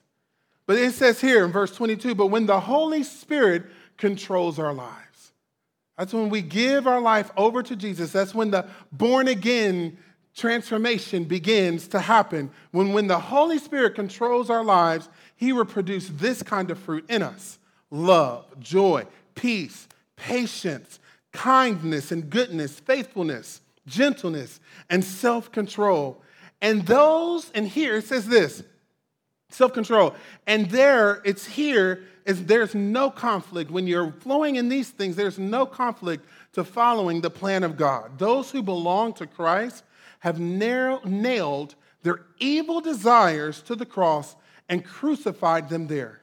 [0.67, 3.65] But it says here in verse 22 but when the Holy Spirit
[3.97, 5.33] controls our lives.
[5.99, 8.11] That's when we give our life over to Jesus.
[8.11, 9.99] That's when the born again
[10.35, 12.51] transformation begins to happen.
[12.73, 17.05] When, when the Holy Spirit controls our lives, He will produce this kind of fruit
[17.09, 17.59] in us
[17.91, 20.99] love, joy, peace, patience,
[21.33, 26.21] kindness, and goodness, faithfulness, gentleness, and self control.
[26.61, 28.63] And those, and here it says this
[29.51, 30.15] self control.
[30.47, 33.71] And there, it's here, is there's no conflict.
[33.71, 38.19] When you're flowing in these things, there's no conflict to following the plan of God.
[38.19, 39.85] Those who belong to Christ
[40.25, 44.35] have nailed their evil desires to the cross
[44.71, 46.23] and crucified them there.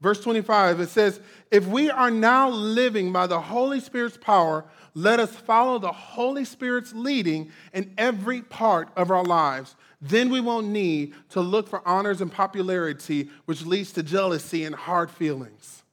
[0.00, 1.20] Verse 25, it says,
[1.52, 6.44] If we are now living by the Holy Spirit's power, let us follow the Holy
[6.44, 9.76] Spirit's leading in every part of our lives.
[10.00, 14.74] Then we won't need to look for honors and popularity, which leads to jealousy and
[14.74, 15.84] hard feelings.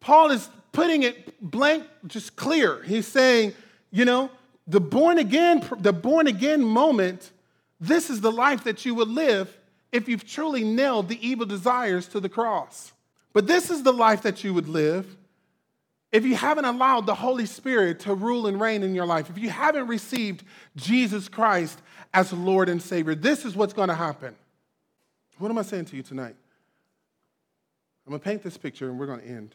[0.00, 2.82] Paul is putting it blank, just clear.
[2.82, 3.54] He's saying,
[3.90, 4.30] you know,
[4.66, 7.32] the born again, the born again moment,
[7.80, 9.56] this is the life that you would live
[9.92, 12.92] if you've truly nailed the evil desires to the cross.
[13.32, 15.16] But this is the life that you would live
[16.10, 19.36] if you haven't allowed the Holy Spirit to rule and reign in your life, if
[19.36, 20.42] you haven't received
[20.76, 21.80] Jesus Christ
[22.14, 24.34] as Lord and Savior, this is what's going to happen.
[25.38, 26.34] What am I saying to you tonight?
[28.06, 29.54] I'm going to paint this picture and we're going to end.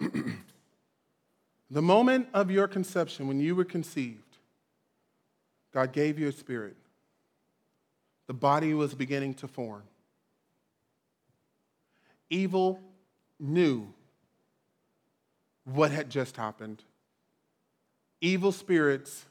[1.70, 4.38] the moment of your conception, when you were conceived,
[5.72, 6.76] God gave you a spirit.
[8.26, 9.82] The body was beginning to form.
[12.28, 12.80] Evil
[13.38, 13.92] knew
[15.64, 16.82] what had just happened.
[18.20, 19.24] Evil spirits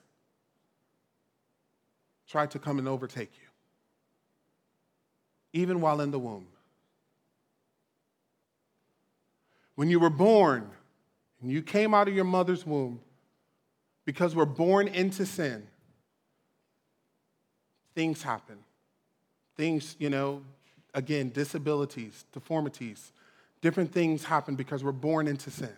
[2.27, 3.47] tried to come and overtake you,
[5.53, 6.47] even while in the womb.
[9.79, 10.69] When you were born
[11.41, 12.99] and you came out of your mother's womb,
[14.03, 15.65] because we're born into sin,
[17.95, 18.57] things happen.
[19.55, 20.43] Things, you know,
[20.93, 23.13] again, disabilities, deformities,
[23.61, 25.71] different things happen because we're born into sin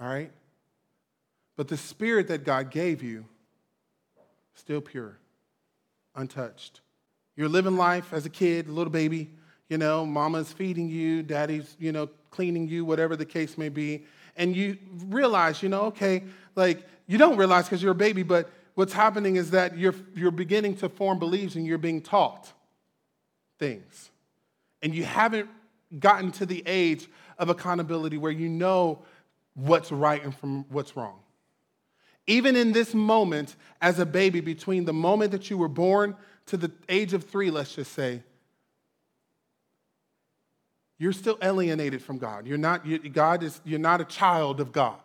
[0.00, 0.30] all right?
[1.56, 3.26] But the spirit that God gave you,
[4.54, 5.18] still pure,
[6.14, 6.80] untouched.
[7.36, 9.30] You're living life as a kid, a little baby,
[9.68, 14.04] you know, mama's feeding you, daddy's, you know, cleaning you, whatever the case may be.
[14.36, 14.76] And you
[15.06, 16.22] realize, you know, okay,
[16.54, 20.30] like you don't realize because you're a baby, but what's happening is that you're, you're
[20.30, 22.52] beginning to form beliefs and you're being taught
[23.58, 24.10] things.
[24.82, 25.48] And you haven't
[25.98, 29.02] gotten to the age of accountability where you know
[29.54, 31.18] what's right and from what's wrong.
[32.26, 36.16] Even in this moment, as a baby, between the moment that you were born
[36.46, 38.22] to the age of three, let's just say,
[40.98, 42.46] you're still alienated from God.
[42.46, 44.98] You're not, you, God is, you're not a child of God.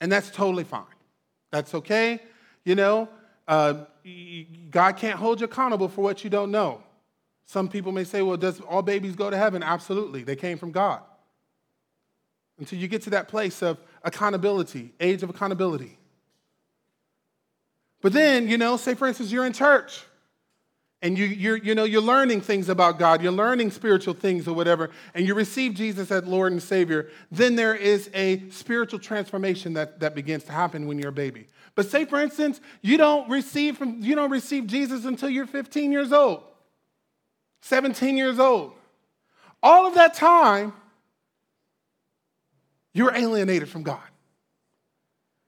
[0.00, 0.84] And that's totally fine.
[1.50, 2.20] That's okay.
[2.64, 3.08] You know,
[3.46, 3.84] uh,
[4.70, 6.82] God can't hold you accountable for what you don't know.
[7.46, 9.62] Some people may say, well, does all babies go to heaven?
[9.62, 10.22] Absolutely.
[10.22, 11.00] They came from God
[12.58, 15.96] until you get to that place of accountability, age of accountability.
[18.02, 20.04] But then, you know, say for instance, you're in church
[21.00, 24.54] and you, you're, you know, you're learning things about God, you're learning spiritual things or
[24.54, 29.74] whatever, and you receive Jesus as Lord and Savior, then there is a spiritual transformation
[29.74, 31.46] that, that begins to happen when you're a baby.
[31.76, 35.92] But say, for instance, you don't receive from, you don't receive Jesus until you're 15
[35.92, 36.42] years old,
[37.60, 38.72] 17 years old.
[39.62, 40.72] All of that time,
[42.92, 44.07] you're alienated from God.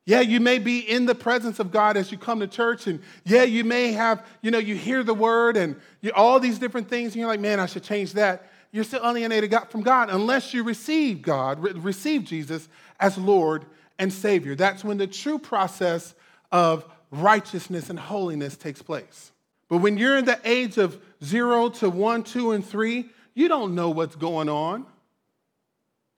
[0.06, 3.00] Yeah, you may be in the presence of God as you come to church, and
[3.24, 6.88] yeah, you may have, you know, you hear the word and you, all these different
[6.88, 8.50] things, and you're like, man, I should change that.
[8.72, 13.66] You're still alienated from God unless you receive God, receive Jesus as Lord
[13.98, 14.54] and Savior.
[14.54, 16.14] That's when the true process
[16.50, 19.32] of righteousness and holiness takes place.
[19.68, 23.74] But when you're in the age of zero to one, two, and three, you don't
[23.74, 24.86] know what's going on.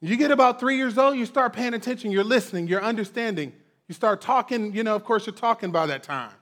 [0.01, 3.53] You get about three years old, you start paying attention, you're listening, you're understanding.
[3.93, 6.33] You start talking, you know, of course, you're talking by that time.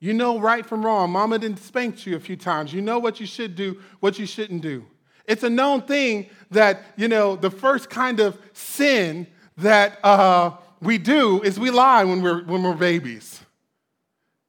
[0.00, 1.12] You know right from wrong.
[1.12, 2.74] Mama didn't spank you a few times.
[2.74, 4.84] You know what you should do, what you shouldn't do.
[5.28, 9.28] It's a known thing that, you know, the first kind of sin
[9.58, 13.40] that uh, we do is we lie when we're, when we're babies.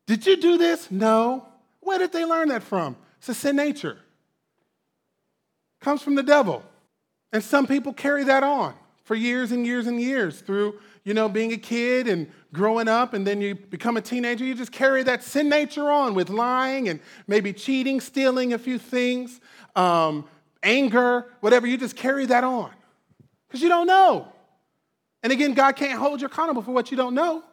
[0.08, 0.90] Did you do this?
[0.90, 1.48] No.
[1.82, 2.96] Where did they learn that from?
[3.20, 4.00] It's a sin nature.
[5.80, 6.64] Comes from the devil.
[7.32, 8.74] And some people carry that on
[9.04, 13.14] for years and years and years through, you know, being a kid and growing up,
[13.14, 14.46] and then you become a teenager.
[14.46, 18.78] You just carry that sin nature on with lying and maybe cheating, stealing a few
[18.78, 19.42] things,
[19.76, 20.26] um,
[20.62, 21.68] anger, whatever.
[21.68, 22.72] You just carry that on
[23.48, 24.28] because you don't know.
[25.24, 27.44] And again, God can't hold you accountable for what you don't know.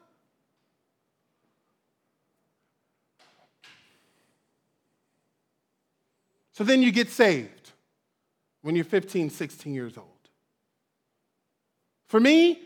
[6.53, 7.73] So then you get saved
[8.63, 10.07] when you're 15, 16 years old.
[12.07, 12.61] For me,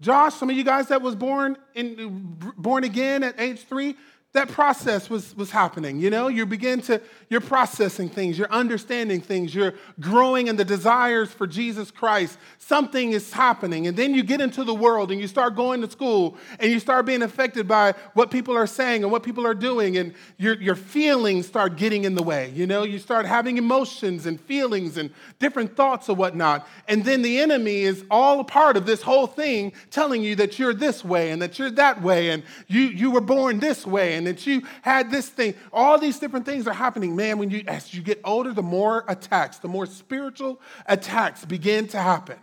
[0.00, 3.96] Josh, some of you guys that was born in born again at age 3,
[4.34, 6.00] that process was, was happening.
[6.00, 10.64] You know, you begin to, you're processing things, you're understanding things, you're growing in the
[10.64, 12.36] desires for Jesus Christ.
[12.58, 13.86] Something is happening.
[13.86, 16.80] And then you get into the world and you start going to school and you
[16.80, 19.98] start being affected by what people are saying and what people are doing.
[19.98, 22.50] And your, your feelings start getting in the way.
[22.56, 26.66] You know, you start having emotions and feelings and different thoughts or whatnot.
[26.88, 30.58] And then the enemy is all a part of this whole thing telling you that
[30.58, 34.16] you're this way and that you're that way and you, you were born this way.
[34.16, 35.54] And and that you had this thing.
[35.72, 37.14] All these different things are happening.
[37.16, 41.88] Man, when you as you get older, the more attacks, the more spiritual attacks begin
[41.88, 42.38] to happen.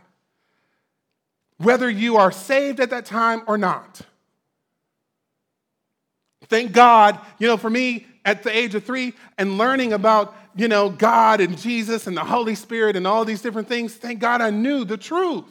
[1.57, 4.01] Whether you are saved at that time or not.
[6.47, 10.67] Thank God, you know, for me at the age of three and learning about, you
[10.67, 14.41] know, God and Jesus and the Holy Spirit and all these different things, thank God
[14.41, 15.45] I knew the truth.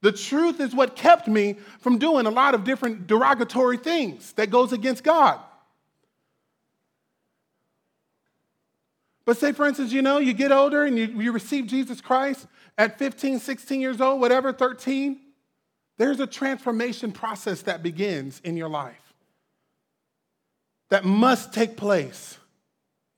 [0.00, 4.50] The truth is what kept me from doing a lot of different derogatory things that
[4.50, 5.40] goes against God.
[9.24, 12.46] But say, for instance, you know, you get older and you, you receive Jesus Christ
[12.78, 15.20] at 15, 16 years old, whatever, 13,
[15.98, 19.08] there's a transformation process that begins in your life
[20.88, 22.37] that must take place.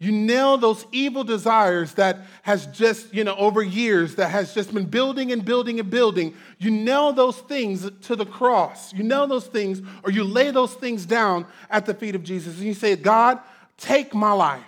[0.03, 4.73] You nail those evil desires that has just, you know, over years, that has just
[4.73, 6.35] been building and building and building.
[6.59, 8.95] You nail those things to the cross.
[8.95, 12.57] You nail those things, or you lay those things down at the feet of Jesus.
[12.57, 13.41] And you say, God,
[13.77, 14.63] take my life.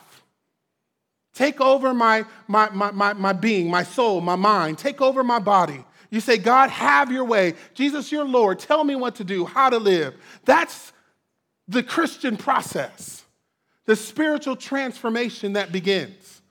[1.33, 4.76] Take over my, my, my, my, my being, my soul, my mind.
[4.76, 5.83] Take over my body.
[6.11, 7.55] You say, God, have your way.
[7.72, 8.59] Jesus, your Lord.
[8.59, 10.14] Tell me what to do, how to live.
[10.45, 10.93] That's
[11.68, 13.24] the Christian process
[13.87, 16.43] the spiritual transformation that begins.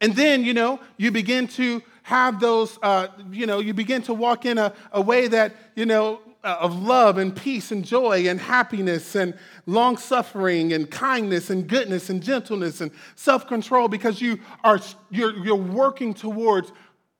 [0.00, 4.14] And then, you know, you begin to have those, uh, you know, you begin to
[4.14, 8.28] walk in a, a way that, you know, uh, of love and peace and joy
[8.28, 9.34] and happiness and
[9.66, 14.78] long suffering and kindness and goodness and gentleness and self control because you are
[15.10, 16.72] you're, you're working towards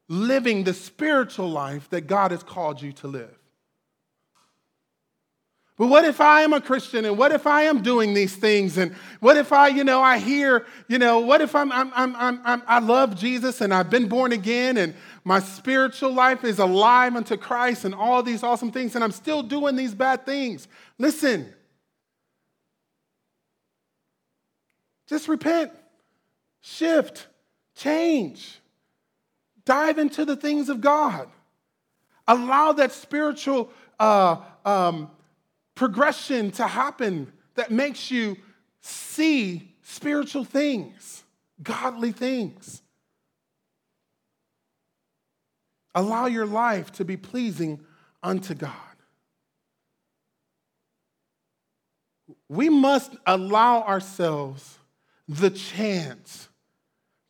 [0.09, 3.37] living the spiritual life that God has called you to live.
[5.79, 8.79] But what if I am a Christian and what if I am doing these things?
[8.79, 12.17] And what if I, you know, I hear, you know, what if I'm, I'm, I'm,
[12.17, 17.15] I'm, i love Jesus and I've been born again and my spiritual life is alive
[17.15, 20.67] unto Christ and all these awesome things and I'm still doing these bad things?
[20.97, 21.53] Listen,
[25.07, 25.73] just repent,
[26.63, 27.27] shift,
[27.75, 28.61] change,
[29.67, 31.29] dive into the things of God.
[32.27, 33.71] Allow that spiritual
[34.01, 35.11] uh, um,
[35.77, 38.37] progression to happen that makes you
[38.81, 41.23] see spiritual things,
[41.63, 42.83] godly things.
[45.95, 47.81] Allow your life to be pleasing
[48.23, 48.73] unto God.
[52.49, 54.79] we must allow ourselves
[55.29, 56.49] the chance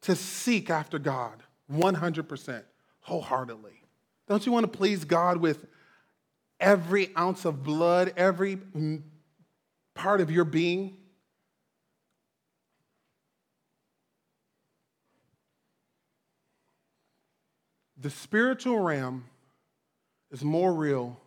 [0.02, 1.42] to seek after God
[1.72, 2.62] 100%
[3.00, 3.82] wholeheartedly.
[4.28, 5.66] Don't you want to please God with
[6.60, 8.58] every ounce of blood, every
[9.94, 10.96] part of your being?
[17.98, 19.24] The spiritual realm
[20.30, 21.18] is more real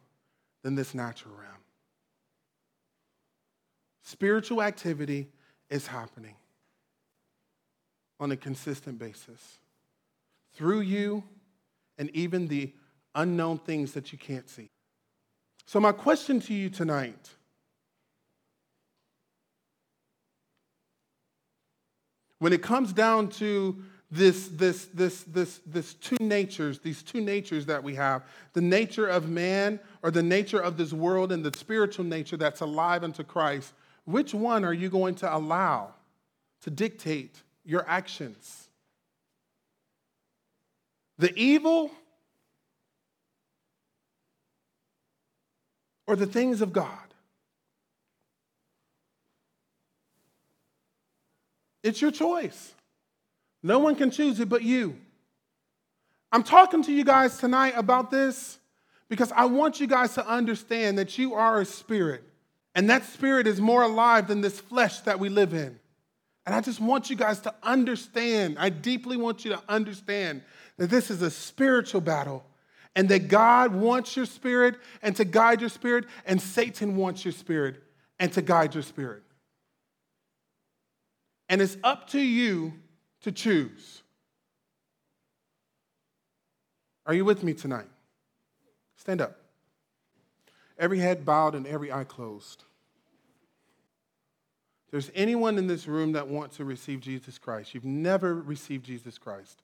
[0.63, 1.49] than this natural realm.
[4.03, 5.27] Spiritual activity
[5.69, 6.35] is happening
[8.19, 9.59] on a consistent basis
[10.53, 11.23] through you
[11.97, 12.73] and even the
[13.15, 14.69] unknown things that you can't see.
[15.69, 17.29] So, my question to you tonight
[22.39, 23.77] when it comes down to
[24.09, 29.05] this, this, this, this, this two natures, these two natures that we have the nature
[29.05, 33.23] of man or the nature of this world and the spiritual nature that's alive unto
[33.23, 33.71] Christ,
[34.05, 35.93] which one are you going to allow
[36.61, 38.69] to dictate your actions?
[41.19, 41.91] The evil
[46.09, 47.13] or the things of God?
[51.83, 52.73] It's your choice.
[53.61, 54.97] No one can choose it but you.
[56.31, 58.57] I'm talking to you guys tonight about this
[59.07, 62.23] because I want you guys to understand that you are a spirit,
[62.73, 65.79] and that spirit is more alive than this flesh that we live in.
[66.47, 70.41] And I just want you guys to understand, I deeply want you to understand
[70.77, 72.43] that this is a spiritual battle
[72.99, 77.31] and that God wants your spirit and to guide your spirit, and Satan wants your
[77.31, 77.81] spirit
[78.19, 79.23] and to guide your spirit.
[81.47, 82.73] And it's up to you
[83.21, 84.01] to choose.
[87.05, 87.87] Are you with me tonight?
[88.97, 89.37] Stand up.
[90.77, 92.65] Every head bowed and every eye closed.
[94.91, 99.17] There's anyone in this room that wants to receive Jesus Christ, you've never received Jesus
[99.17, 99.61] Christ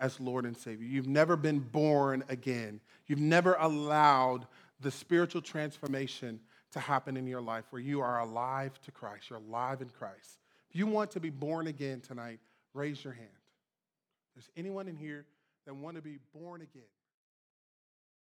[0.00, 0.86] as Lord and Savior.
[0.86, 2.80] You've never been born again.
[3.06, 4.46] You've never allowed
[4.80, 6.40] the spiritual transformation
[6.72, 9.30] to happen in your life where you are alive to Christ.
[9.30, 10.38] You're alive in Christ.
[10.68, 12.40] If you want to be born again tonight,
[12.74, 13.28] raise your hand.
[14.34, 15.24] There's anyone in here
[15.64, 16.82] that want to be born again?